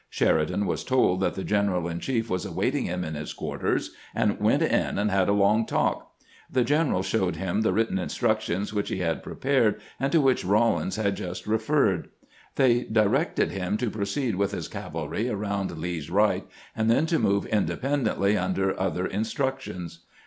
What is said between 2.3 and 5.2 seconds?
awaiting him in his quarters, and went in and